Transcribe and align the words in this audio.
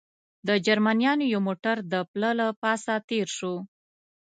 د 0.47 0.49
جرمنیانو 0.65 1.23
یو 1.33 1.39
موټر 1.47 1.77
د 1.91 1.93
پله 2.11 2.29
له 2.39 2.47
پاسه 2.61 2.93
تېر 3.09 3.27
شو. 3.37 3.53